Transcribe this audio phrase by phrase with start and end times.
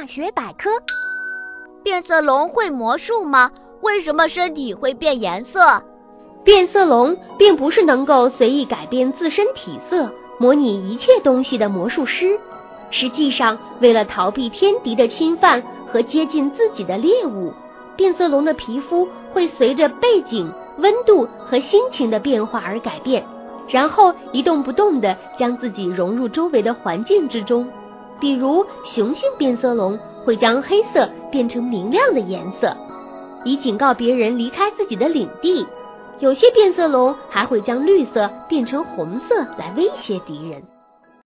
[0.00, 0.70] 大学百科：
[1.82, 3.50] 变色龙会魔术吗？
[3.80, 5.82] 为什么身体会变颜色？
[6.44, 10.08] 变色龙并不是能够随意改变自身体色、
[10.38, 12.38] 模拟一切东西的魔术师。
[12.92, 15.60] 实际上，为了逃避天敌的侵犯
[15.92, 17.52] 和接近自己的猎物，
[17.96, 23.24] 变色龙的皮肤会随着背景、温度和心情的变化而改变，
[23.66, 27.68] 然后一动不动地将自己融入周围的环境之中。
[28.20, 32.76] 比如，雄性变色龙会将黑色变成明亮的颜色，
[33.44, 35.64] 以警告别人离开自己的领地；
[36.18, 40.62] 有些变色龙还会将绿色变成红色来威胁敌人。